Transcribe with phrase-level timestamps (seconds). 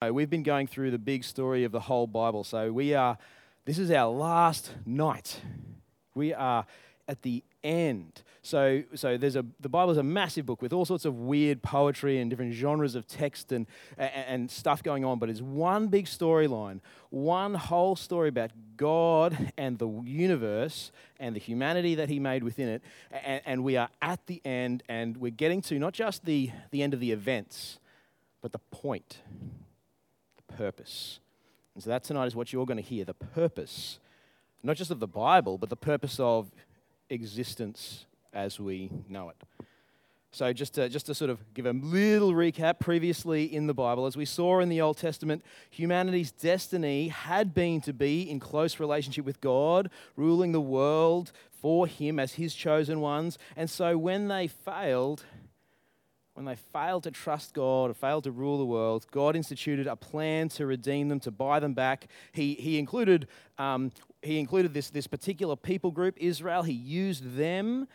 [0.00, 2.44] We've been going through the big story of the whole Bible.
[2.44, 3.18] So we are,
[3.64, 5.40] this is our last night.
[6.14, 6.66] We are
[7.08, 8.22] at the end.
[8.40, 11.64] So, so there's a, the Bible is a massive book with all sorts of weird
[11.64, 13.66] poetry and different genres of text and,
[13.96, 16.78] and, and stuff going on, but it's one big storyline,
[17.10, 22.68] one whole story about God and the universe and the humanity that He made within
[22.68, 22.82] it.
[23.10, 26.84] And, and we are at the end, and we're getting to not just the, the
[26.84, 27.80] end of the events,
[28.40, 29.18] but the point
[30.56, 31.20] purpose.
[31.74, 33.98] And so that tonight is what you're going to hear the purpose,
[34.62, 36.50] not just of the Bible, but the purpose of
[37.10, 39.36] existence as we know it.
[40.30, 44.04] So, just to, just to sort of give a little recap, previously in the Bible,
[44.04, 48.78] as we saw in the Old Testament, humanity's destiny had been to be in close
[48.78, 53.38] relationship with God, ruling the world for Him as His chosen ones.
[53.56, 55.24] And so, when they failed,
[56.38, 59.96] when they failed to trust God or failed to rule the world, God instituted a
[59.96, 62.06] plan to redeem them, to buy them back.
[62.30, 63.26] He, he included,
[63.58, 63.90] um,
[64.22, 66.62] he included this, this particular people group, Israel.
[66.62, 67.88] He used them,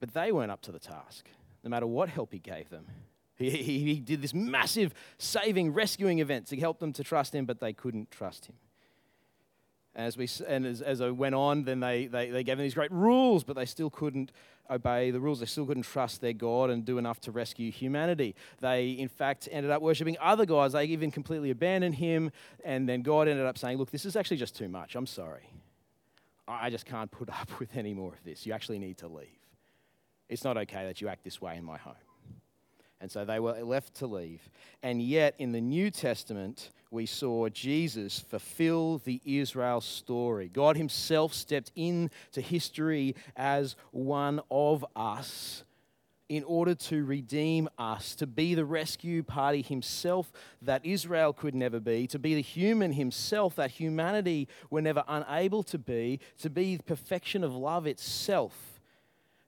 [0.00, 1.28] but they weren't up to the task,
[1.62, 2.86] no matter what help he gave them.
[3.36, 7.44] He, he, he did this massive saving, rescuing event to help them to trust him,
[7.44, 8.54] but they couldn't trust him.
[9.96, 12.74] As we, and as, as I went on, then they, they, they gave them these
[12.74, 14.30] great rules, but they still couldn't
[14.70, 15.40] obey the rules.
[15.40, 18.36] They still couldn't trust their God and do enough to rescue humanity.
[18.60, 20.74] They, in fact, ended up worshipping other gods.
[20.74, 22.30] They even completely abandoned him.
[22.64, 24.94] And then God ended up saying, Look, this is actually just too much.
[24.94, 25.50] I'm sorry.
[26.46, 28.46] I just can't put up with any more of this.
[28.46, 29.26] You actually need to leave.
[30.28, 31.94] It's not okay that you act this way in my home.
[33.00, 34.48] And so they were left to leave.
[34.82, 40.48] And yet, in the New Testament, we saw Jesus fulfill the Israel story.
[40.48, 45.64] God Himself stepped into history as one of us
[46.28, 50.30] in order to redeem us, to be the rescue party Himself
[50.62, 55.62] that Israel could never be, to be the human Himself that humanity were never unable
[55.64, 58.69] to be, to be the perfection of love itself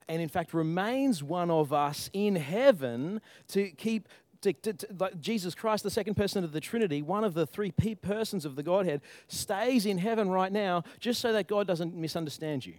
[0.08, 4.08] and in fact remains one of us in heaven to keep
[4.42, 7.46] to, to, to, like Jesus Christ, the second person of the Trinity, one of the
[7.46, 11.94] three persons of the Godhead, stays in heaven right now just so that God doesn't
[11.94, 12.74] misunderstand you.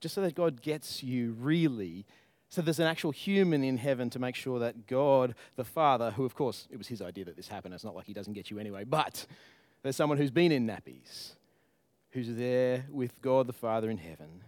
[0.00, 2.04] Just so that God gets you really.
[2.48, 6.24] So there's an actual human in heaven to make sure that God, the Father, who
[6.24, 8.50] of course it was his idea that this happened, it's not like he doesn't get
[8.50, 9.26] you anyway, but
[9.82, 11.34] there's someone who's been in nappies,
[12.10, 14.42] who's there with God the Father in heaven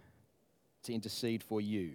[0.87, 1.93] to intercede for you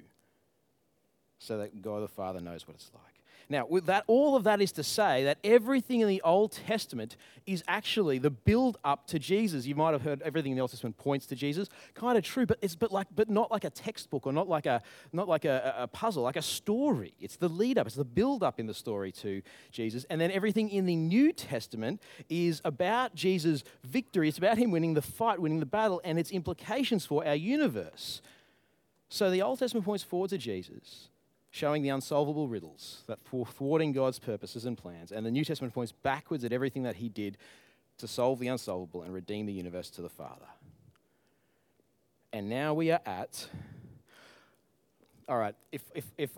[1.38, 3.12] so that God the Father knows what it's like.
[3.48, 7.16] Now, with that, all of that is to say that everything in the Old Testament
[7.46, 9.66] is actually the build up to Jesus.
[9.66, 11.68] You might have heard everything in the Old Testament points to Jesus.
[11.94, 14.64] Kind of true, but it's but like but not like a textbook or not like
[14.66, 14.80] a
[15.12, 17.12] not like a, a puzzle, like a story.
[17.20, 20.04] It's the lead up, it's the build up in the story to Jesus.
[20.08, 24.28] And then everything in the New Testament is about Jesus' victory.
[24.28, 28.22] It's about him winning the fight, winning the battle, and its implications for our universe.
[29.12, 31.08] So the Old Testament points forward to Jesus,
[31.50, 35.92] showing the unsolvable riddles that thwarting God's purposes and plans, and the New Testament points
[35.92, 37.36] backwards at everything that he did
[37.98, 40.46] to solve the unsolvable and redeem the universe to the Father.
[42.32, 43.48] And now we are at.
[45.28, 46.30] All right, if, if, if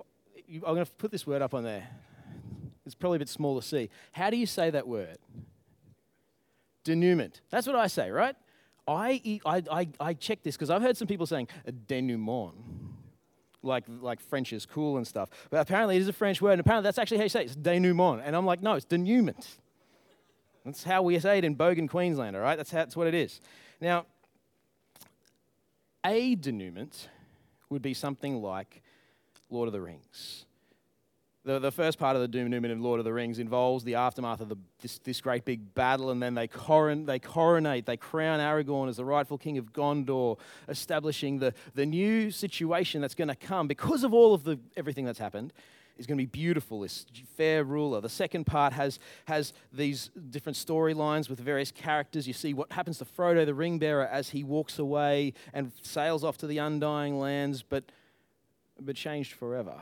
[0.49, 1.87] I'm going to put this word up on there.
[2.85, 3.89] It's probably a bit small to see.
[4.11, 5.19] How do you say that word?
[6.83, 7.41] Denouement.
[7.51, 8.35] That's what I say, right?
[8.87, 12.55] I, I, I, I checked this because I've heard some people saying uh, denouement,
[13.63, 15.31] like, like French is cool and stuff.
[15.51, 17.47] But apparently it is a French word, and apparently that's actually how you say it.
[17.47, 18.23] It's denouement.
[18.25, 19.47] And I'm like, no, it's denouement.
[20.65, 22.57] That's how we say it in Bogan, Queensland, all right?
[22.57, 23.41] That's, how, that's what it is.
[23.81, 24.07] Now,
[26.05, 27.09] a denouement
[27.71, 28.83] would be something like
[29.51, 30.47] Lord of the Rings.
[31.45, 34.41] The, the first part of the denouement in Lord of the Rings involves the aftermath
[34.41, 38.41] of the, this, this great big battle, and then they, coron, they coronate, they crown
[38.41, 40.39] Aragorn as the rightful king of Gondor,
[40.69, 45.05] establishing the, the new situation that's going to come because of all of the, everything
[45.05, 45.53] that's happened.
[45.97, 47.07] Is going to be beautiful, this
[47.37, 48.01] fair ruler.
[48.01, 52.27] The second part has, has these different storylines with various characters.
[52.27, 56.25] You see what happens to Frodo, the ring bearer, as he walks away and sails
[56.25, 57.85] off to the undying lands, but,
[58.81, 59.75] but changed forever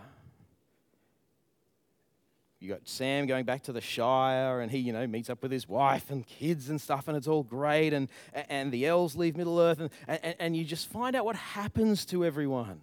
[2.63, 5.51] you got Sam going back to the Shire, and he, you know, meets up with
[5.51, 7.93] his wife and kids and stuff, and it's all great.
[7.93, 8.09] And,
[8.49, 12.05] and the elves leave Middle Earth, and, and, and you just find out what happens
[12.07, 12.81] to everyone.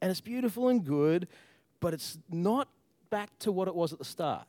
[0.00, 1.28] And it's beautiful and good,
[1.80, 2.68] but it's not
[3.10, 4.46] back to what it was at the start.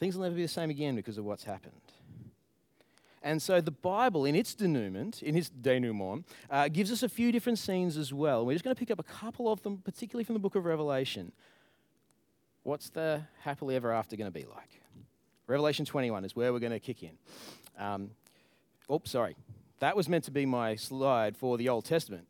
[0.00, 1.74] Things will never be the same again because of what's happened.
[3.22, 7.30] And so the Bible, in its denouement, in its denouement, uh, gives us a few
[7.30, 8.44] different scenes as well.
[8.44, 10.64] We're just going to pick up a couple of them, particularly from the book of
[10.64, 11.32] Revelation.
[12.64, 14.80] What's the happily ever after going to be like?
[15.48, 17.18] Revelation 21 is where we're going to kick in.
[17.76, 18.10] Um,
[18.90, 19.36] oops, sorry.
[19.80, 22.28] That was meant to be my slide for the Old Testament,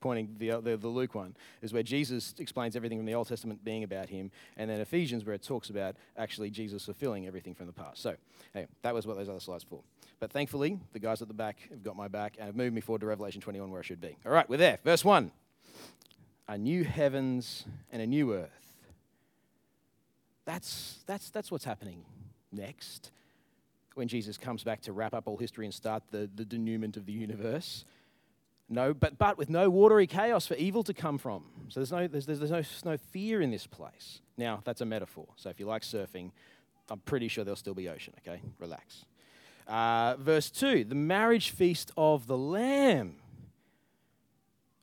[0.00, 3.64] pointing the, the, the Luke one, is where Jesus explains everything from the Old Testament
[3.64, 7.66] being about him, and then Ephesians, where it talks about actually Jesus fulfilling everything from
[7.66, 8.00] the past.
[8.00, 8.14] So,
[8.54, 9.80] hey, that was what those other slides for.
[10.20, 12.80] But thankfully, the guys at the back have got my back and have moved me
[12.80, 14.16] forward to Revelation 21, where I should be.
[14.24, 14.78] All right, we're there.
[14.84, 15.32] Verse 1
[16.46, 18.67] A new heavens and a new earth.
[20.48, 22.06] That's, that's, that's what's happening
[22.50, 23.10] next
[23.96, 27.04] when Jesus comes back to wrap up all history and start the, the denouement of
[27.04, 27.84] the universe.
[28.66, 31.44] No, but, but with no watery chaos for evil to come from.
[31.68, 32.62] So there's no, there's, there's, no,
[32.92, 34.22] no fear in this place.
[34.38, 35.26] Now, that's a metaphor.
[35.36, 36.30] So if you like surfing,
[36.88, 38.40] I'm pretty sure there'll still be ocean, okay?
[38.58, 39.04] Relax.
[39.66, 43.16] Uh, verse 2 the marriage feast of the Lamb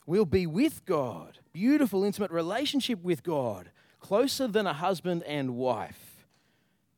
[0.06, 1.40] will be with God.
[1.54, 3.72] Beautiful, intimate relationship with God,
[4.08, 6.26] closer than a husband and wife.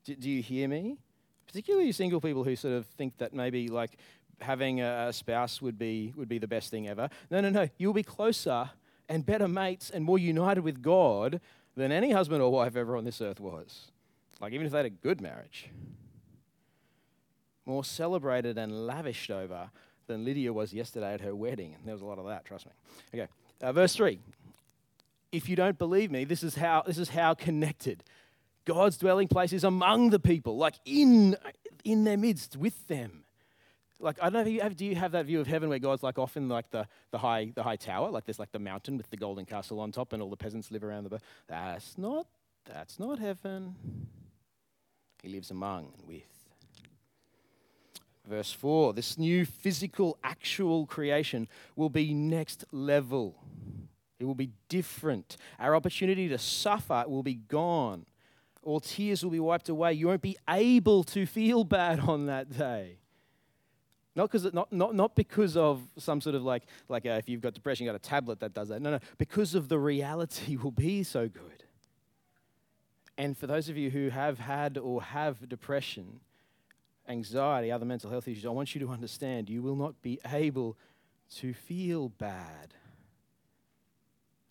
[0.03, 0.97] Do, do you hear me?
[1.45, 3.97] Particularly single people who sort of think that maybe like
[4.41, 7.09] having a spouse would be, would be the best thing ever.
[7.31, 7.69] No, no, no.
[7.77, 8.69] You'll be closer
[9.09, 11.39] and better mates and more united with God
[11.75, 13.91] than any husband or wife ever on this earth was.
[14.41, 15.69] Like, even if they had a good marriage
[17.67, 19.69] more celebrated and lavished over
[20.07, 21.75] than Lydia was yesterday at her wedding.
[21.75, 22.71] And there was a lot of that, trust me.
[23.13, 23.27] Okay,
[23.61, 24.19] uh, verse 3.
[25.31, 28.03] If you don't believe me, this is how, this is how connected
[28.65, 31.35] God's dwelling place is among the people, like in,
[31.83, 33.23] in their midst with them.
[33.99, 35.79] Like, I don't know if you have, do you have that view of heaven where
[35.79, 38.09] God's like off in like the, the, high, the high tower?
[38.11, 40.69] Like there's like the mountain with the golden castle on top and all the peasants
[40.69, 41.19] live around the.
[41.47, 42.27] That's not,
[42.65, 43.75] that's not heaven.
[45.23, 46.37] He lives among and with
[48.27, 53.35] Verse 4 this new physical, actual creation will be next level.
[54.19, 55.37] It will be different.
[55.59, 58.05] Our opportunity to suffer will be gone.
[58.63, 59.93] All tears will be wiped away.
[59.93, 62.97] You won't be able to feel bad on that day.
[64.15, 67.41] Not, because not, not, not because of some sort of like, like uh, if you've
[67.41, 68.81] got depression, you've got a tablet that does that.
[68.81, 71.63] No, no, because of the reality will be so good.
[73.15, 76.19] And for those of you who have had or have depression,
[77.07, 80.77] anxiety, other mental health issues, I want you to understand you will not be able
[81.35, 82.73] to feel bad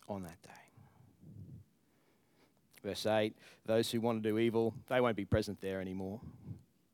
[0.07, 0.49] on that day.
[2.83, 6.21] Verse 8 those who want to do evil, they won't be present there anymore.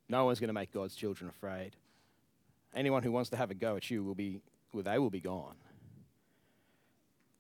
[0.10, 1.76] No one's going to make God's children afraid.
[2.76, 4.42] Anyone who wants to have a go at you will be,
[4.74, 5.56] well, they will be gone.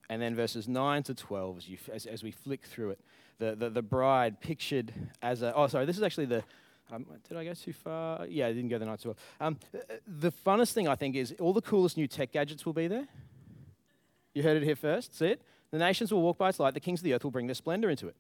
[0.09, 2.99] And then verses 9 to 12, as, you, as, as we flick through it,
[3.39, 4.93] the, the, the bride pictured
[5.23, 6.43] as a, oh, sorry, this is actually the,
[6.91, 8.27] um, did I go too far?
[8.27, 9.17] Yeah, I didn't go the night too well.
[9.39, 9.57] Um,
[10.05, 13.07] the funnest thing I think is all the coolest new tech gadgets will be there.
[14.35, 15.17] You heard it here first.
[15.17, 15.41] See it?
[15.73, 16.75] The nations will walk by its light.
[16.75, 18.15] The kings of the earth will bring their splendor into it.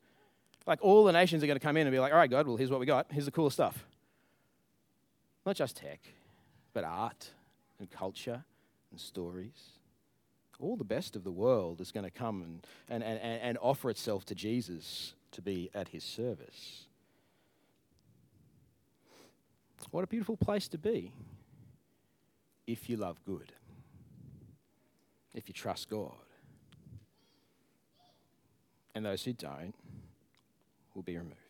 [0.65, 2.47] Like all the nations are going to come in and be like, all right, God,
[2.47, 3.05] well, here's what we got.
[3.11, 3.85] Here's the coolest stuff.
[5.45, 5.99] Not just tech,
[6.73, 7.29] but art
[7.77, 8.43] and culture
[8.89, 9.69] and stories.
[10.59, 13.91] All the best of the world is going to come and, and, and, and offer
[13.91, 16.85] itself to Jesus to be at his service.
[19.91, 21.13] What a beautiful place to be
[22.65, 23.53] if you love good,
[25.35, 26.13] if you trust God.
[28.95, 29.73] And those who don't
[30.93, 31.42] will be removed.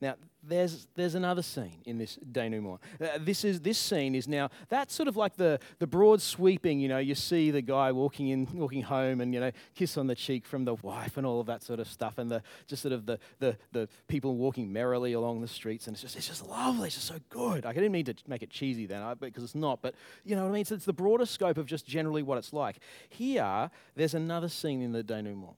[0.00, 2.78] Now, there's, there's another scene in this denouement.
[3.00, 6.78] Uh, this, is, this scene is now, that's sort of like the, the broad sweeping,
[6.78, 10.06] you know, you see the guy walking in, walking home and, you know, kiss on
[10.06, 12.82] the cheek from the wife and all of that sort of stuff and the, just
[12.82, 16.28] sort of the, the, the people walking merrily along the streets and it's just, it's
[16.28, 17.66] just lovely, it's just so good.
[17.66, 20.50] I didn't mean to make it cheesy then, because it's not, but you know what
[20.50, 20.64] I mean?
[20.64, 22.78] So it's the broader scope of just generally what it's like.
[23.08, 25.56] Here, there's another scene in the denouement.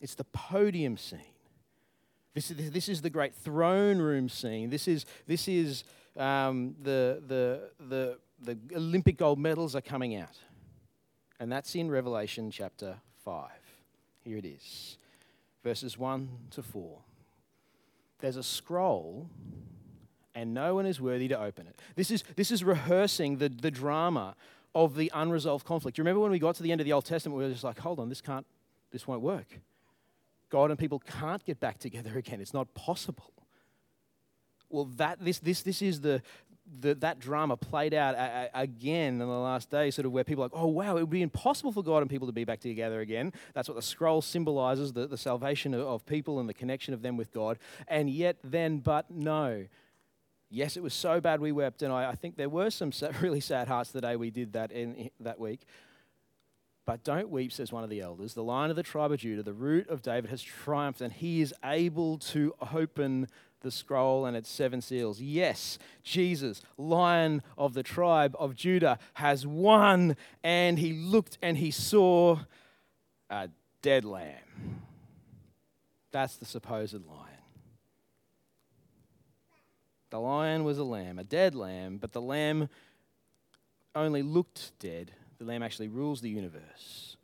[0.00, 1.20] It's the podium scene.
[2.36, 4.68] This is, this is the great throne room scene.
[4.68, 5.84] This is, this is
[6.18, 10.36] um, the, the, the, the Olympic gold medals are coming out.
[11.40, 13.48] And that's in Revelation chapter 5.
[14.22, 14.98] Here it is,
[15.64, 16.98] verses 1 to 4.
[18.18, 19.30] There's a scroll,
[20.34, 21.80] and no one is worthy to open it.
[21.94, 24.36] This is, this is rehearsing the, the drama
[24.74, 25.96] of the unresolved conflict.
[25.96, 27.64] You remember when we got to the end of the Old Testament, we were just
[27.64, 28.44] like, hold on, this can't,
[28.92, 29.58] this won't work.
[30.50, 32.40] God and people can't get back together again.
[32.40, 33.32] It's not possible.
[34.68, 36.22] Well, that, this, this, this is the,
[36.80, 40.24] the, that drama played out a, a, again in the last day, sort of where
[40.24, 42.44] people are like, oh, wow, it would be impossible for God and people to be
[42.44, 43.32] back together again.
[43.54, 47.02] That's what the scroll symbolizes the, the salvation of, of people and the connection of
[47.02, 47.58] them with God.
[47.86, 49.66] And yet, then, but no.
[50.48, 53.40] Yes, it was so bad we wept, and I, I think there were some really
[53.40, 55.60] sad hearts the day we did that in, in that week.
[56.86, 58.34] But don't weep, says one of the elders.
[58.34, 61.40] The lion of the tribe of Judah, the root of David, has triumphed, and he
[61.40, 63.26] is able to open
[63.60, 65.20] the scroll and its seven seals.
[65.20, 71.72] Yes, Jesus, lion of the tribe of Judah, has won, and he looked and he
[71.72, 72.38] saw
[73.28, 73.48] a
[73.82, 74.82] dead lamb.
[76.12, 77.26] That's the supposed lion.
[80.10, 82.68] The lion was a lamb, a dead lamb, but the lamb
[83.96, 85.10] only looked dead.
[85.38, 87.16] The lamb actually rules the universe.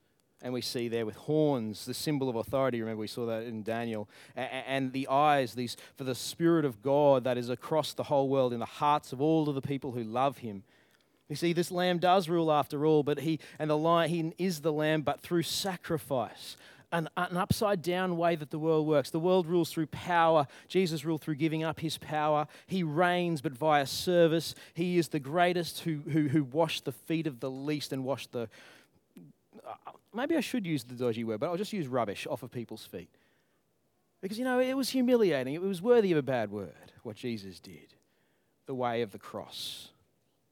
[0.43, 2.81] And we see there with horns, the symbol of authority.
[2.81, 4.09] Remember, we saw that in Daniel.
[4.35, 8.53] And the eyes, these for the Spirit of God that is across the whole world
[8.53, 10.65] in the hearts of all of the people who love Him.
[11.29, 14.61] You see, this lamb does rule after all, but he and the lion he is
[14.61, 16.59] the lamb, but through sacrifice
[16.93, 19.11] an, an upside down way that the world works.
[19.11, 20.47] The world rules through power.
[20.69, 22.47] Jesus ruled through giving up his power.
[22.67, 24.55] He reigns, but via service.
[24.75, 28.33] He is the greatest who, who, who washed the feet of the least and washed
[28.33, 28.49] the.
[29.67, 29.75] Uh,
[30.15, 32.85] maybe I should use the dodgy word, but I'll just use rubbish off of people's
[32.85, 33.11] feet.
[34.21, 35.55] Because, you know, it was humiliating.
[35.55, 37.95] It was worthy of a bad word, what Jesus did.
[38.67, 39.89] The way of the cross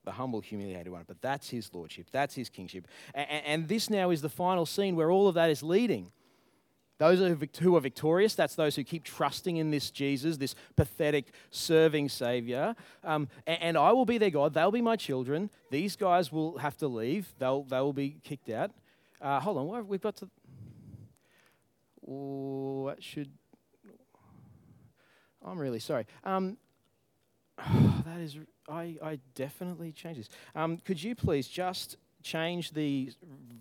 [0.05, 1.05] the humble, humiliated one.
[1.07, 2.89] But that's his lordship, that's his kingship.
[3.15, 6.11] And, and, this now is the final scene where all of that is leading.
[7.01, 7.19] Those
[7.61, 12.77] who are victorious, that's those who keep trusting in this Jesus, this pathetic, serving Savior.
[13.03, 14.53] Um, and, I will be their God.
[14.53, 15.49] They'll be my children.
[15.71, 18.73] These guys will have to leave, they'll, they will be kicked out.
[19.19, 20.29] Uh, hold on, we've got to.
[22.03, 23.31] What should.
[25.43, 26.07] I'm really sorry.
[26.23, 26.59] Um,
[27.59, 28.37] oh, that is.
[28.69, 30.29] I, I definitely changed this.
[30.55, 33.11] Um, could you please just change the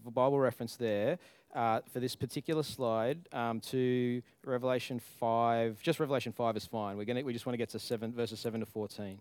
[0.03, 1.19] Bible reference there
[1.53, 5.81] uh, for this particular slide um, to Revelation 5.
[5.81, 6.97] Just Revelation 5 is fine.
[6.97, 9.19] We're gonna, we just want to get to seven, verses 7 to 14.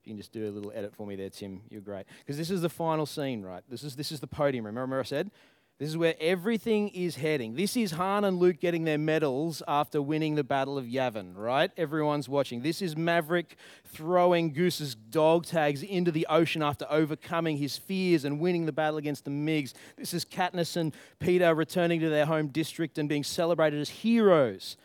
[0.00, 2.06] If you can just do a little edit for me there, Tim, you're great.
[2.20, 3.62] Because this is the final scene, right?
[3.68, 4.66] This is, this is the podium.
[4.66, 5.30] Remember I said?
[5.78, 7.54] This is where everything is heading.
[7.54, 11.70] This is Han and Luke getting their medals after winning the Battle of Yavin, right?
[11.76, 12.62] Everyone's watching.
[12.62, 18.40] This is Maverick throwing Goose's dog tags into the ocean after overcoming his fears and
[18.40, 19.72] winning the battle against the Migs.
[19.96, 24.76] This is Katniss and Peter returning to their home district and being celebrated as heroes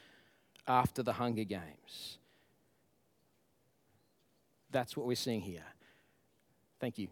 [0.67, 2.19] after the Hunger Games.
[4.69, 5.65] That's what we're seeing here.
[6.79, 7.07] Thank you.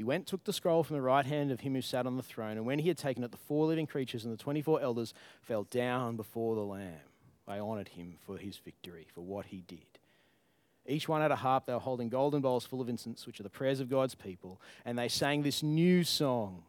[0.00, 2.22] He went, took the scroll from the right hand of him who sat on the
[2.22, 5.12] throne, and when he had taken it, the four living creatures and the 24 elders
[5.42, 7.02] fell down before the Lamb.
[7.46, 9.98] They honored him for his victory, for what he did.
[10.86, 11.66] Each one had a harp.
[11.66, 14.58] They were holding golden bowls full of incense, which are the prayers of God's people.
[14.86, 16.62] And they sang this new song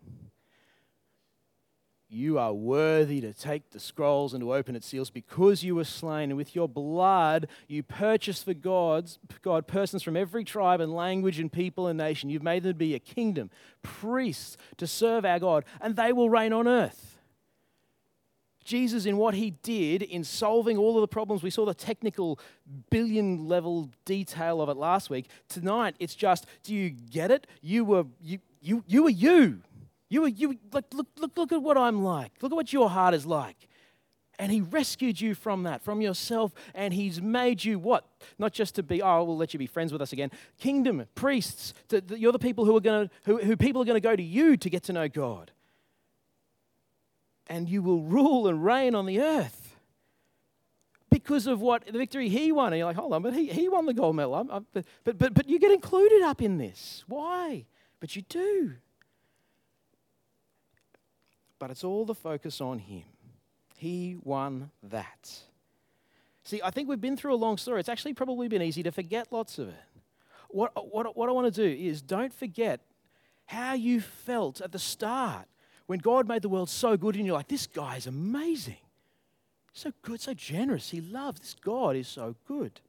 [2.12, 5.86] you are worthy to take the scrolls and to open its seals because you were
[5.86, 6.30] slain.
[6.30, 11.39] And with your blood, you purchased for God's, God persons from every tribe and language
[11.39, 12.30] and people and nation.
[12.30, 13.50] You've made them to be a kingdom,
[13.82, 17.18] priests to serve our God, and they will reign on earth.
[18.63, 22.39] Jesus, in what he did in solving all of the problems, we saw the technical
[22.89, 25.27] billion level detail of it last week.
[25.50, 27.48] Tonight, it's just, do you get it?
[27.62, 29.62] You were you, you, you were you.
[30.12, 32.34] You, you like, look, look, look at what I'm like.
[32.41, 33.56] Look at what your heart is like.
[34.38, 38.06] And he rescued you from that, from yourself, and he's made you what?
[38.38, 40.30] Not just to be, oh, we'll let you be friends with us again.
[40.60, 43.86] Kingdom, priests, to, to, you're the people who are going to, who, who people are
[43.86, 45.51] going to go to you to get to know God.
[47.48, 49.77] And you will rule and reign on the earth
[51.10, 52.74] because of what the victory he won.
[52.74, 54.36] And you're like, hold on, but he, he won the gold medal.
[54.36, 54.86] I'm, I'm, but,
[55.18, 57.06] but, but you get included up in this.
[57.08, 57.65] Why?
[58.01, 58.74] But you do
[61.62, 63.03] but it's all the focus on Him.
[63.77, 65.41] He won that.
[66.44, 67.80] See, I think we've been through a long story.
[67.80, 69.75] It's actually probably been easy to forget lots of it.
[70.50, 72.80] What, what, what I want to do is don't forget
[73.46, 75.46] how you felt at the start
[75.86, 78.82] when God made the world so good and you're like, this guy is amazing.
[79.72, 80.89] So good, so generous.
[80.89, 81.41] He loves.
[81.41, 82.82] This God is so good.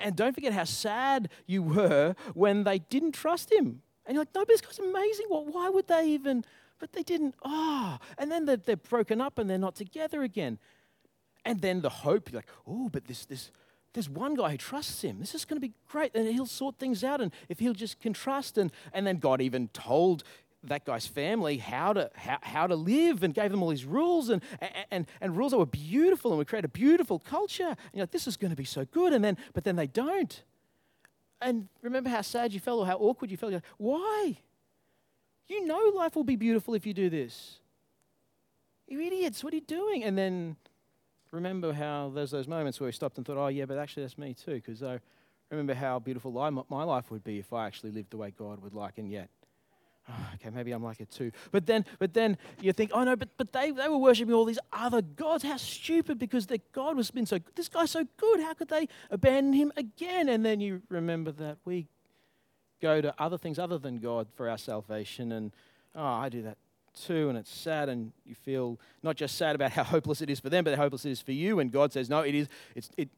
[0.00, 3.82] And don't forget how sad you were when they didn't trust him.
[4.06, 5.26] And you're like, no, but this guy's amazing.
[5.28, 6.46] Well, why would they even
[6.78, 7.34] but they didn't.
[7.44, 8.06] Ah, oh.
[8.18, 10.58] and then they're, they're broken up and they're not together again.
[11.44, 13.50] And then the hope, you're like, oh, but this, this,
[13.94, 15.18] there's one guy who trusts him.
[15.18, 16.14] This is going to be great.
[16.14, 17.20] And he'll sort things out.
[17.20, 18.58] And if he'll just can trust.
[18.58, 20.24] And, and then God even told
[20.64, 24.28] that guy's family how to, how, how to live and gave them all these rules
[24.28, 24.42] and,
[24.90, 27.68] and, and rules that were beautiful and would create a beautiful culture.
[27.68, 29.12] And you're like, this is going to be so good.
[29.12, 30.42] And then, but then they don't.
[31.40, 33.52] And remember how sad you felt or how awkward you felt.
[33.52, 34.38] Like, Why?
[35.48, 37.58] You know life will be beautiful if you do this.
[38.86, 40.04] You idiots, what are you doing?
[40.04, 40.56] And then
[41.30, 44.18] remember how there's those moments where we stopped and thought, oh, yeah, but actually that's
[44.18, 44.98] me too, because I
[45.50, 46.32] remember how beautiful
[46.68, 49.28] my life would be if I actually lived the way God would like, and yet
[50.34, 51.30] okay, maybe I'm like it too.
[51.50, 54.44] But then, but then you think, oh no, but, but they, they were worshiping all
[54.44, 55.44] these other gods.
[55.44, 58.40] How stupid because their God was been so this guy's so good.
[58.40, 60.28] How could they abandon him again?
[60.28, 61.88] And then you remember that we
[62.80, 65.32] go to other things other than God for our salvation.
[65.32, 65.52] And
[65.94, 66.58] oh, I do that
[66.94, 70.40] too, and it's sad, and you feel not just sad about how hopeless it is
[70.40, 71.60] for them, but how hopeless it is for you.
[71.60, 72.48] And God says, no, it is.
[72.74, 73.08] It's it.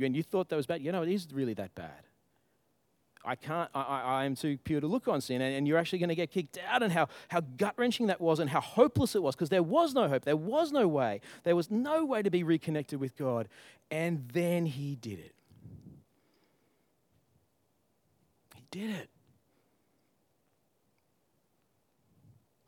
[0.00, 0.82] And you thought that was bad.
[0.82, 2.04] You know, it is really that bad.
[3.24, 5.40] I can't, I, I, am too pure to look on sin.
[5.40, 8.20] And, and you're actually going to get kicked out, and how, how gut wrenching that
[8.20, 10.24] was, and how hopeless it was, because there was no hope.
[10.24, 11.20] There was no way.
[11.44, 13.48] There was no way to be reconnected with God.
[13.90, 15.34] And then He did it.
[18.56, 19.08] He did it.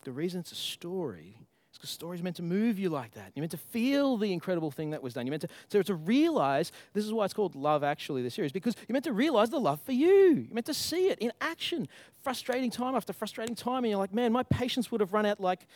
[0.04, 1.38] The reason it's a story
[1.72, 3.32] is because stories meant to move you like that.
[3.34, 5.26] You're meant to feel the incredible thing that was done.
[5.26, 8.52] You're meant to, to, to realize this is why it's called Love Actually, the series,
[8.52, 10.44] because you're meant to realize the love for you.
[10.46, 11.88] You're meant to see it in action.
[12.22, 15.40] Frustrating time after frustrating time, and you're like, man, my patience would have run out
[15.40, 15.66] like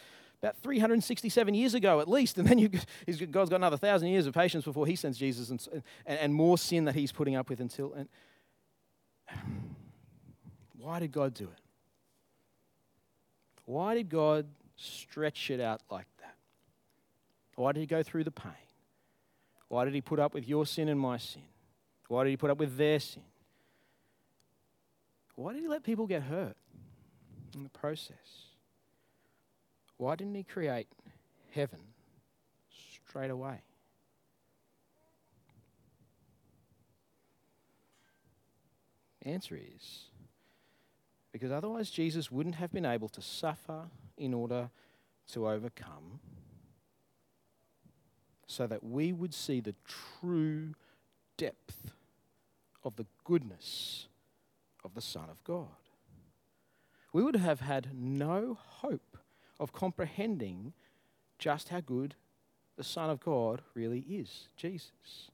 [0.43, 2.39] about 367 years ago at least.
[2.39, 2.69] And then you,
[3.31, 5.67] God's got another thousand years of patience before he sends Jesus and,
[6.07, 7.95] and, and more sin that he's putting up with until.
[7.95, 8.09] And
[10.89, 11.61] why did God do it?
[13.67, 16.35] Why did God stretch it out like that?
[17.57, 18.53] Why did He go through the pain?
[19.69, 21.43] Why did He put up with your sin and my sin?
[22.09, 23.25] Why did He put up with their sin?
[25.35, 26.57] Why did He let people get hurt
[27.55, 28.47] in the process?
[29.99, 30.87] Why didn't He create
[31.51, 31.81] heaven
[33.07, 33.61] straight away?
[39.21, 40.09] The answer is
[41.33, 44.71] because otherwise, Jesus wouldn't have been able to suffer in order
[45.33, 46.21] to overcome,
[48.47, 50.75] so that we would see the true
[51.37, 51.93] depth
[52.83, 54.09] of the goodness
[54.85, 55.67] of the Son of God.
[57.13, 59.19] We would have had no hope
[59.61, 60.73] of comprehending
[61.39, 62.15] just how good
[62.77, 65.31] the Son of God really is, Jesus.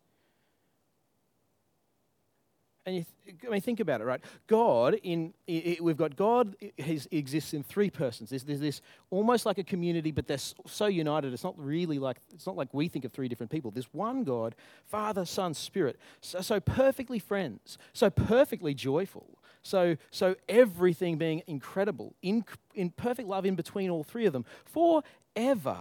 [2.87, 4.21] And you th- I mean, think about it, right?
[4.47, 8.31] God, in we've got God has, exists in three persons.
[8.31, 11.33] There's, there's this almost like a community, but they're so united.
[11.33, 13.71] It's not really like it's not like we think of three different people.
[13.71, 15.99] There's one God, Father, Son, Spirit.
[16.21, 22.45] So, so perfectly friends, so perfectly joyful, so so everything being incredible, in
[22.75, 25.79] in perfect love in between all three of them forever.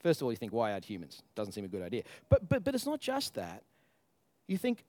[0.00, 1.22] First of all, you think, why add humans?
[1.34, 2.04] Doesn't seem a good idea.
[2.30, 3.62] But but but it's not just that.
[4.48, 4.84] You think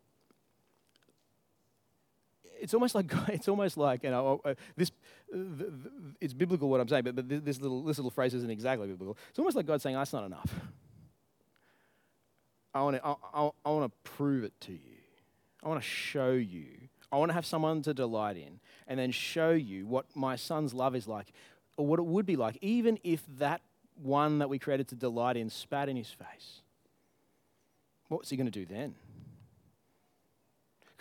[2.63, 4.41] it's almost like it's almost like you know
[4.75, 4.91] this.
[5.33, 5.37] Uh,
[6.21, 9.17] it's biblical what I'm saying, but, but this little this little phrase isn't exactly biblical.
[9.29, 10.51] It's almost like God saying, "That's not enough.
[12.73, 14.79] I want to I, I, I want to prove it to you.
[15.61, 16.65] I want to show you.
[17.11, 20.73] I want to have someone to delight in, and then show you what my son's
[20.73, 21.33] love is like,
[21.77, 23.61] or what it would be like, even if that
[24.01, 26.61] one that we created to delight in spat in his face.
[28.07, 28.95] What's he going to do then?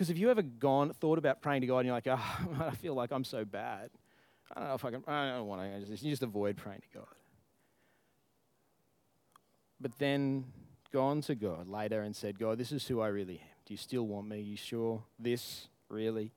[0.03, 2.73] Because have you ever gone, thought about praying to God and you're like, oh, I
[2.73, 3.89] feel like I'm so bad.
[4.53, 5.87] I don't know if I can, I don't want to.
[5.89, 7.07] Just, you just avoid praying to God.
[9.81, 10.47] But then
[10.93, 13.47] gone to God later and said, God, this is who I really am.
[13.65, 14.41] Do you still want me?
[14.41, 16.33] You sure this really?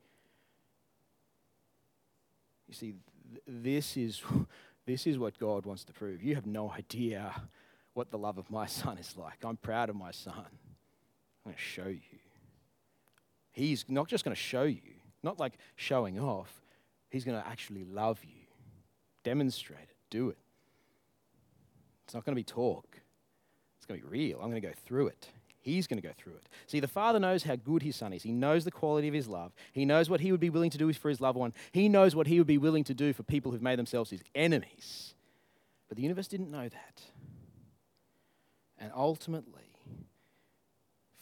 [2.68, 2.94] You see,
[3.32, 4.22] th- this is,
[4.86, 6.22] this is what God wants to prove.
[6.22, 7.34] You have no idea
[7.94, 9.44] what the love of my son is like.
[9.44, 10.34] I'm proud of my son.
[10.36, 12.20] I'm going to show you.
[13.56, 14.82] He's not just going to show you,
[15.22, 16.62] not like showing off,
[17.10, 18.46] He's going to actually love you.
[19.24, 20.36] Demonstrate it, do it.
[22.04, 23.00] It's not going to be talk,
[23.78, 24.36] it's going to be real.
[24.36, 25.28] I'm going to go through it.
[25.60, 26.48] He's going to go through it.
[26.68, 28.22] See, the Father knows how good His Son is.
[28.22, 29.52] He knows the quality of His love.
[29.72, 31.54] He knows what He would be willing to do for His loved one.
[31.72, 34.22] He knows what He would be willing to do for people who've made themselves His
[34.34, 35.14] enemies.
[35.88, 37.02] But the universe didn't know that.
[38.78, 39.65] And ultimately,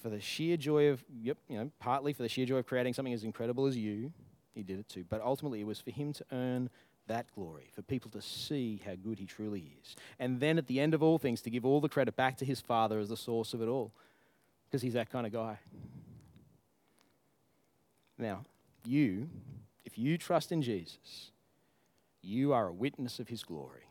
[0.05, 2.93] for the sheer joy of, yep, you know, partly for the sheer joy of creating
[2.93, 4.13] something as incredible as you,
[4.55, 5.03] he did it too.
[5.09, 6.69] But ultimately, it was for him to earn
[7.07, 9.97] that glory, for people to see how good he truly is.
[10.19, 12.45] And then at the end of all things, to give all the credit back to
[12.45, 13.93] his Father as the source of it all,
[14.67, 15.59] because he's that kind of guy.
[18.19, 18.45] Now,
[18.85, 19.31] you,
[19.87, 21.31] if you trust in Jesus,
[22.21, 23.89] you are a witness of his glory.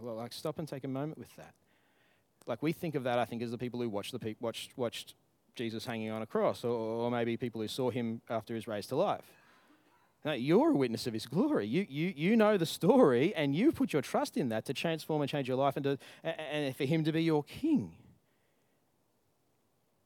[0.00, 1.54] Like, like stop and take a moment with that.
[2.46, 4.76] Like we think of that, I think, as the people who watched the pe- watched
[4.76, 5.14] watched
[5.54, 8.88] Jesus hanging on a cross, or, or maybe people who saw him after his raised
[8.88, 9.24] to life.
[10.24, 11.66] You're a witness of his glory.
[11.66, 15.20] You, you, you know the story, and you put your trust in that to transform
[15.20, 17.92] and change your life and, to, and for him to be your king.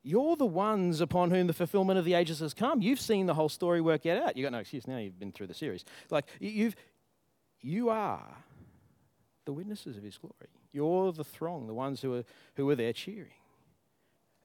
[0.03, 2.81] You're the ones upon whom the fulfillment of the ages has come.
[2.81, 4.37] You've seen the whole story work out.
[4.37, 4.99] You've got no excuse now.
[4.99, 5.85] You've been through the series.
[6.11, 6.77] Like you've,
[7.61, 8.25] you are
[9.47, 10.51] the witnesses of His glory.
[10.73, 12.25] You're the throng, the ones who are
[12.57, 13.41] who are there cheering.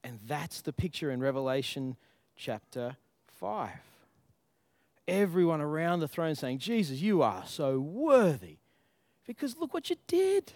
[0.04, 1.98] And that's the picture in Revelation
[2.36, 2.96] chapter
[3.28, 3.82] five.
[5.08, 8.60] Everyone around the throne saying, "Jesus, you are so worthy,"
[9.28, 10.54] because look what you did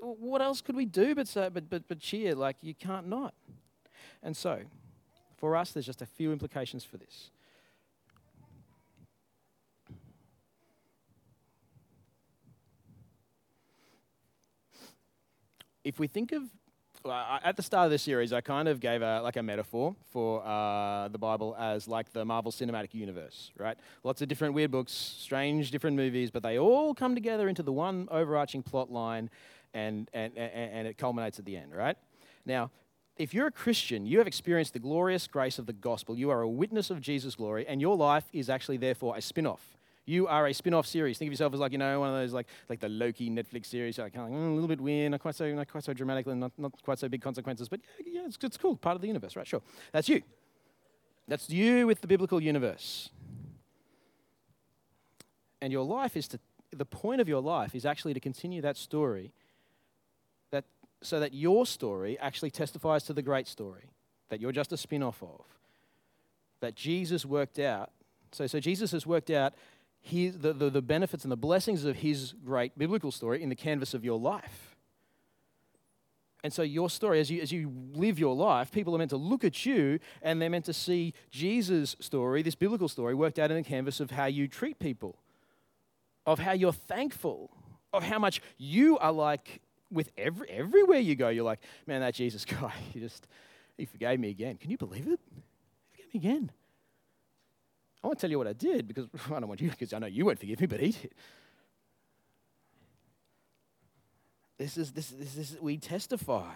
[0.00, 2.34] what else could we do but, say, but, but, but cheer?
[2.34, 3.34] Like, you can't not.
[4.22, 4.60] And so,
[5.36, 7.30] for us, there's just a few implications for this.
[15.86, 16.42] If we think of
[17.08, 20.44] at the start of the series, I kind of gave a, like a metaphor for
[20.44, 23.78] uh, the Bible as like the Marvel Cinematic Universe, right?
[24.02, 27.70] Lots of different weird books, strange different movies, but they all come together into the
[27.70, 29.30] one overarching plot line
[29.74, 31.96] and, and, and, and it culminates at the end, right?
[32.44, 32.72] Now,
[33.16, 36.18] if you're a Christian, you have experienced the glorious grace of the gospel.
[36.18, 39.46] You are a witness of Jesus' glory, and your life is actually, therefore, a spin
[39.46, 39.75] off.
[40.06, 41.18] You are a spin off series.
[41.18, 43.66] Think of yourself as like, you know, one of those like, like the Loki Netflix
[43.66, 45.82] series, like, kind of like mm, a little bit weird, not quite so, not quite
[45.82, 48.76] so dramatic, and not, not quite so big consequences, but yeah, yeah it's, it's cool,
[48.76, 49.46] part of the universe, right?
[49.46, 49.62] Sure.
[49.92, 50.22] That's you.
[51.26, 53.10] That's you with the biblical universe.
[55.60, 56.38] And your life is to,
[56.70, 59.32] the point of your life is actually to continue that story
[60.50, 60.64] that
[61.02, 63.90] so that your story actually testifies to the great story
[64.28, 65.42] that you're just a spin off of.
[66.60, 67.90] That Jesus worked out.
[68.32, 69.54] So, so Jesus has worked out
[70.06, 73.56] his, the, the, the benefits and the blessings of his great biblical story in the
[73.56, 74.76] canvas of your life.
[76.44, 79.16] And so, your story, as you, as you live your life, people are meant to
[79.16, 83.50] look at you and they're meant to see Jesus' story, this biblical story, worked out
[83.50, 85.18] in the canvas of how you treat people,
[86.24, 87.50] of how you're thankful,
[87.92, 92.14] of how much you are like with every, everywhere you go, you're like, man, that
[92.14, 93.26] Jesus guy, he just,
[93.76, 94.56] he forgave me again.
[94.56, 95.18] Can you believe it?
[95.34, 96.50] He forgave me again.
[98.02, 100.06] I won't tell you what I did because I don't want you, because I know
[100.06, 101.14] you won't forgive me, but he did.
[104.58, 106.54] This is, this, this is, we testify.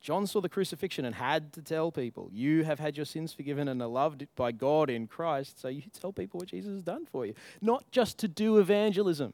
[0.00, 3.68] John saw the crucifixion and had to tell people, You have had your sins forgiven
[3.68, 5.60] and are loved by God in Christ.
[5.60, 7.34] So you tell people what Jesus has done for you.
[7.60, 9.32] Not just to do evangelism,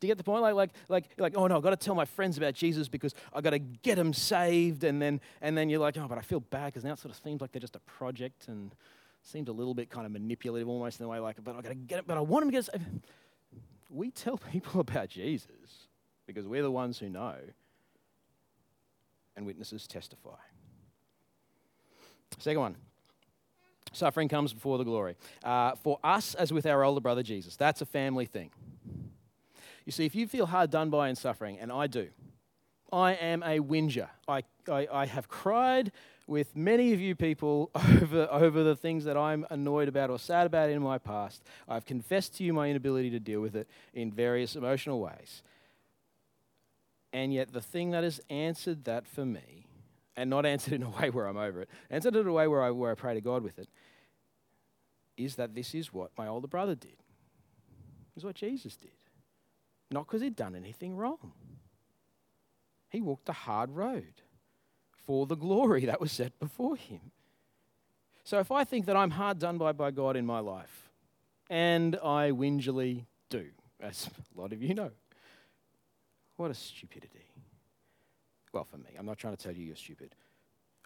[0.00, 0.42] do you get the point?
[0.42, 3.14] Like, like, like, like oh no, I've got to tell my friends about Jesus because
[3.32, 4.82] I've got to get them saved.
[4.82, 7.14] And then, and then you're like, oh, but I feel bad because now it sort
[7.14, 8.74] of seems like they're just a project and
[9.22, 11.70] seems a little bit kind of manipulative almost in the way like, but I've got
[11.70, 12.84] to get it, but I want them to get saved.
[13.90, 15.88] We tell people about Jesus
[16.26, 17.36] because we're the ones who know
[19.36, 20.36] and witnesses testify.
[22.38, 22.76] Second one.
[23.92, 25.16] Suffering comes before the glory.
[25.44, 28.50] Uh, for us, as with our older brother Jesus, that's a family thing.
[29.84, 32.08] You see, if you feel hard done by in suffering, and I do,
[32.92, 34.08] I am a whinger.
[34.28, 35.92] I, I, I, have cried
[36.26, 40.46] with many of you people over, over the things that I'm annoyed about or sad
[40.46, 41.42] about in my past.
[41.68, 45.42] I've confessed to you my inability to deal with it in various emotional ways.
[47.12, 49.66] And yet, the thing that has answered that for me,
[50.16, 52.48] and not answered in a way where I'm over it, answered it in a way
[52.48, 53.68] where I, where I pray to God with it,
[55.16, 56.96] is that this is what my older brother did.
[58.16, 58.90] Is what Jesus did.
[59.90, 61.32] Not because he'd done anything wrong.
[62.88, 64.21] He walked the hard road
[65.04, 67.00] for the glory that was set before him.
[68.24, 70.90] So if I think that I'm hard done by by God in my life,
[71.50, 73.46] and I whingerly do,
[73.80, 74.90] as a lot of you know,
[76.36, 77.26] what a stupidity.
[78.52, 80.14] Well, for me, I'm not trying to tell you you're stupid.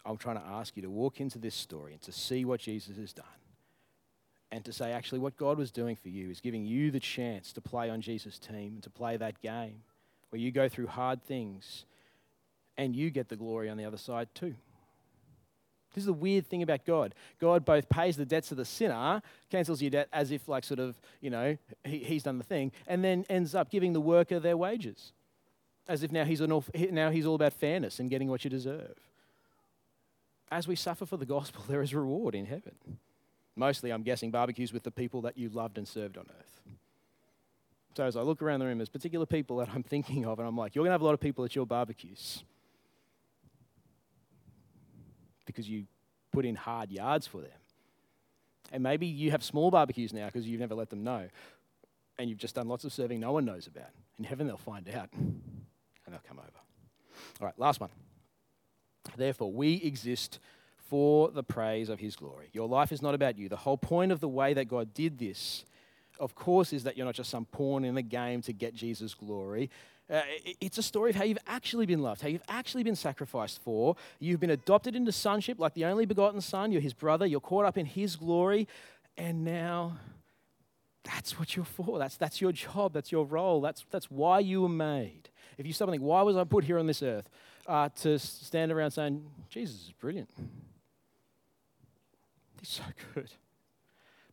[0.04, 2.96] I'm trying to ask you to walk into this story and to see what Jesus
[2.96, 3.26] has done
[4.52, 7.52] and to say, actually, what God was doing for you is giving you the chance
[7.52, 9.82] to play on Jesus' team and to play that game
[10.30, 11.84] where you go through hard things
[12.78, 14.54] and you get the glory on the other side too.
[15.94, 17.14] This is the weird thing about God.
[17.40, 20.78] God both pays the debts of the sinner, cancels your debt as if, like, sort
[20.78, 24.38] of, you know, he, he's done the thing, and then ends up giving the worker
[24.38, 25.12] their wages,
[25.88, 28.50] as if now he's, an all, now he's all about fairness and getting what you
[28.50, 28.94] deserve.
[30.50, 32.74] As we suffer for the gospel, there is reward in heaven.
[33.56, 36.60] Mostly, I'm guessing, barbecues with the people that you loved and served on earth.
[37.96, 40.46] So as I look around the room, there's particular people that I'm thinking of, and
[40.46, 42.44] I'm like, you're going to have a lot of people at your barbecues
[45.46, 45.84] because you
[46.32, 47.50] put in hard yards for them.
[48.72, 51.28] And maybe you have small barbecues now because you've never let them know.
[52.18, 53.90] And you've just done lots of serving no one knows about.
[54.18, 55.42] In heaven, they'll find out and
[56.08, 56.58] they'll come over.
[57.40, 57.90] All right, last one.
[59.16, 60.40] Therefore, we exist
[60.76, 62.48] for the praise of his glory.
[62.52, 63.48] Your life is not about you.
[63.48, 65.64] The whole point of the way that God did this
[66.18, 69.14] of course, is that you're not just some pawn in the game to get Jesus'
[69.14, 69.70] glory.
[70.08, 70.22] Uh,
[70.60, 73.96] it's a story of how you've actually been loved, how you've actually been sacrificed for.
[74.20, 76.70] You've been adopted into sonship like the only begotten Son.
[76.70, 77.26] You're his brother.
[77.26, 78.68] You're caught up in his glory.
[79.16, 79.98] And now
[81.02, 81.98] that's what you're for.
[81.98, 82.92] That's, that's your job.
[82.92, 83.60] That's your role.
[83.60, 85.28] That's, that's why you were made.
[85.58, 87.28] If you stop and think, why was I put here on this earth?
[87.66, 90.30] Uh, to stand around saying, Jesus is brilliant.
[92.60, 92.82] He's so
[93.14, 93.30] good.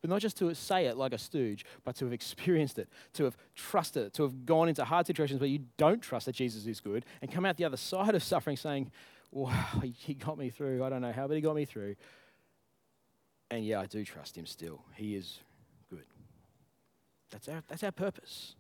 [0.04, 3.24] But not just to say it like a stooge, but to have experienced it, to
[3.24, 6.68] have trusted it, to have gone into hard situations where you don't trust that Jesus
[6.68, 8.92] is good and come out the other side of suffering saying,
[9.32, 10.84] wow, he got me through.
[10.84, 11.96] I don't know how, but he got me through.
[13.50, 14.84] And yeah, I do trust him still.
[14.96, 15.40] He is
[15.90, 16.04] good.
[17.32, 18.56] That's our, that's our purpose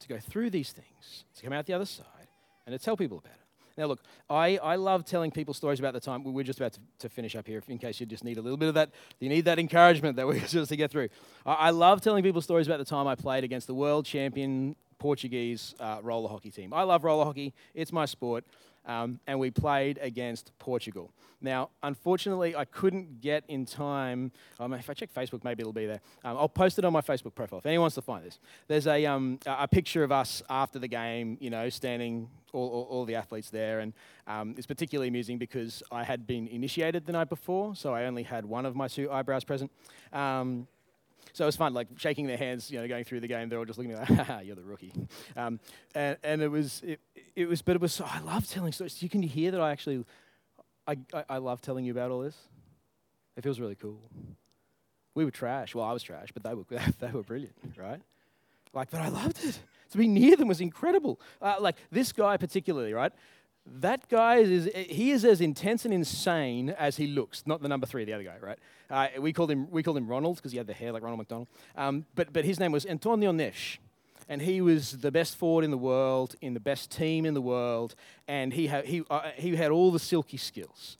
[0.00, 2.26] to go through these things, to come out the other side,
[2.66, 3.43] and to tell people about it.
[3.76, 6.22] Now, look, I, I love telling people stories about the time.
[6.22, 8.56] We're just about to, to finish up here, in case you just need a little
[8.56, 8.90] bit of that.
[9.18, 11.08] You need that encouragement that we're just to get through.
[11.44, 14.76] I, I love telling people stories about the time I played against the world champion
[14.98, 16.72] Portuguese uh, roller hockey team.
[16.72, 18.44] I love roller hockey, it's my sport
[18.86, 21.10] um, and we played against Portugal.
[21.40, 24.32] Now, unfortunately, I couldn't get in time.
[24.58, 26.00] Um, if I check Facebook, maybe it'll be there.
[26.24, 28.38] Um, I'll post it on my Facebook profile if anyone wants to find this.
[28.66, 32.86] There's a, um, a picture of us after the game, you know, standing, all, all,
[32.90, 33.80] all the athletes there.
[33.80, 33.92] And
[34.26, 38.22] um, it's particularly amusing because I had been initiated the night before, so I only
[38.22, 39.70] had one of my two eyebrows present.
[40.14, 40.66] Um,
[41.32, 43.48] so it was fun, like shaking their hands, you know, going through the game.
[43.48, 44.92] They're all just looking at me like, Haha, you're the rookie.
[45.36, 45.60] Um,
[45.94, 47.00] and, and it was, it,
[47.34, 49.02] it was, but it was, so, I love telling stories.
[49.02, 50.04] You can hear that I actually,
[50.86, 52.36] I, I, I love telling you about all this.
[53.36, 54.00] It feels really cool.
[55.14, 55.74] We were trash.
[55.74, 56.64] Well, I was trash, but they were,
[57.00, 58.00] they were brilliant, right?
[58.72, 59.58] Like, but I loved it.
[59.90, 61.20] To be near them was incredible.
[61.40, 63.12] Uh, like this guy particularly, right?
[63.66, 67.44] That guy is he is as intense and insane as he looks.
[67.46, 68.58] Not the number three, the other guy, right?
[68.90, 71.18] Uh, we called him we called him Ronald because he had the hair like Ronald
[71.18, 71.48] McDonald.
[71.76, 73.80] Um, but but his name was Antonio Nesh,
[74.28, 77.40] and he was the best forward in the world, in the best team in the
[77.40, 77.94] world,
[78.28, 80.98] and he had he uh, he had all the silky skills.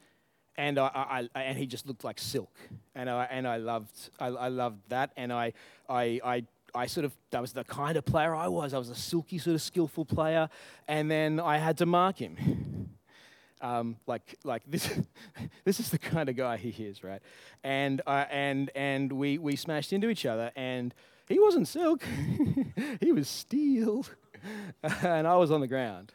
[0.57, 2.57] And I, I, and he just looked like silk,
[2.95, 5.53] and I and I loved I, I loved that, and I
[5.89, 6.45] I I
[6.75, 8.75] I sort of, that was the kind of player I was.
[8.75, 10.49] I was a silky, sort of skillful player.
[10.89, 12.37] And then I had to mark him.
[13.61, 14.93] Um, like, like this,
[15.65, 17.23] this is the kind of guy he is, right?
[17.63, 20.93] And, uh, and, and we, we smashed into each other, and
[21.29, 22.03] he wasn't silk,
[23.01, 24.05] he was steel.
[24.83, 26.13] and I was on the ground.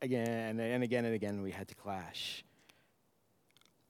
[0.00, 2.44] Again and again and again, we had to clash.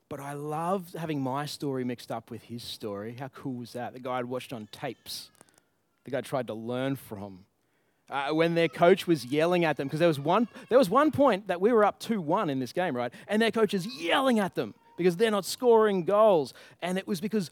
[0.09, 3.17] But I loved having my story mixed up with his story.
[3.19, 3.93] How cool was that?
[3.93, 5.31] The guy I'd watched on tapes
[6.07, 7.45] the guy tried to learn from.
[8.09, 11.11] Uh, when their coach was yelling at them, because there was one there was one
[11.11, 13.13] point that we were up 2-1 in this game, right?
[13.27, 16.55] And their coach is yelling at them because they're not scoring goals.
[16.81, 17.51] And it was because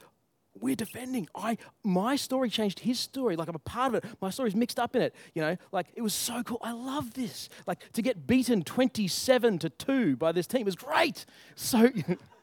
[0.60, 1.28] we're defending.
[1.34, 3.34] I my story changed his story.
[3.34, 4.10] Like I'm a part of it.
[4.20, 5.14] My story's mixed up in it.
[5.34, 6.58] You know, like it was so cool.
[6.62, 7.48] I love this.
[7.66, 11.26] Like to get beaten 27 to 2 by this team was great.
[11.56, 11.90] So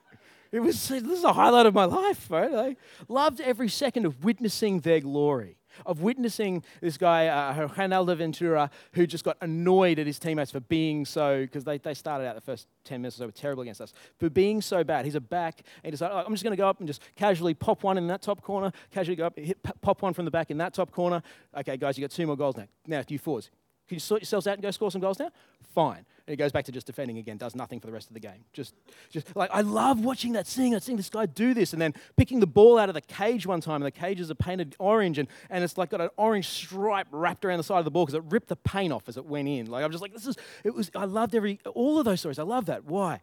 [0.51, 2.53] it was this is a highlight of my life, right?
[2.53, 2.75] I
[3.07, 9.07] loved every second of witnessing their glory of witnessing this guy, uh, Reinaldo Ventura, who
[9.07, 12.41] just got annoyed at his teammates for being so, because they, they started out the
[12.41, 15.05] first 10 minutes so were terrible against us, for being so bad.
[15.05, 17.01] He's a back, and he decided, oh, I'm just going to go up and just
[17.15, 20.31] casually pop one in that top corner, casually go up, hit, pop one from the
[20.31, 21.21] back in that top corner.
[21.57, 22.67] Okay, guys, you got two more goals now.
[22.87, 23.49] Now, you forwards.
[23.91, 25.31] Can you sort yourselves out and go score some goals now?
[25.75, 25.97] Fine.
[25.97, 28.21] And he goes back to just defending again, does nothing for the rest of the
[28.21, 28.45] game.
[28.53, 28.73] Just,
[29.09, 31.93] just like, I love watching that, seeing, that seeing this guy do this, and then
[32.15, 35.17] picking the ball out of the cage one time, and the cages are painted orange,
[35.17, 38.05] and, and it's like got an orange stripe wrapped around the side of the ball
[38.05, 39.65] because it ripped the paint off as it went in.
[39.65, 42.39] Like, I'm just like, this is, it was, I loved every, all of those stories.
[42.39, 42.85] I love that.
[42.85, 43.19] Why?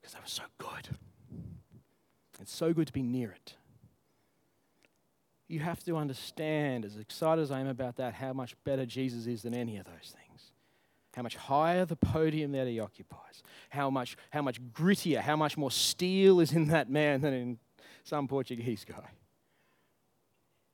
[0.00, 0.96] Because they were so good.
[2.40, 3.56] It's so good to be near it
[5.48, 9.26] you have to understand, as excited as I am about that, how much better Jesus
[9.26, 10.52] is than any of those things.
[11.14, 13.42] How much higher the podium that he occupies.
[13.70, 17.58] How much, how much grittier, how much more steel is in that man than in
[18.04, 19.10] some Portuguese guy.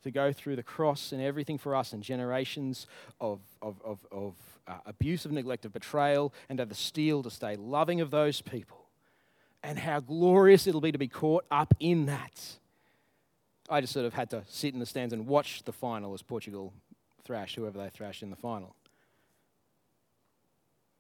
[0.05, 2.87] To go through the cross and everything for us and generations
[3.21, 4.35] of, of, of, of
[4.67, 8.41] uh, abuse, of neglect, of betrayal, and of the steel to stay loving of those
[8.41, 8.89] people.
[9.63, 12.57] And how glorious it'll be to be caught up in that
[13.73, 16.21] I just sort of had to sit in the stands and watch the final as
[16.21, 16.75] Portugal
[17.25, 18.77] thrashed whoever they thrashed in the final.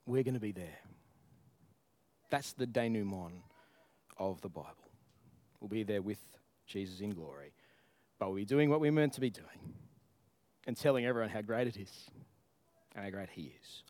[0.06, 0.78] We're going to be there.
[2.30, 3.42] That's the denouement
[4.16, 4.70] of the Bible.
[5.61, 6.18] We'll be there with
[6.66, 7.52] Jesus in glory,
[8.18, 9.74] but we'll be doing what we're meant to be doing
[10.66, 12.06] and telling everyone how great it is
[12.94, 13.82] and how great He is.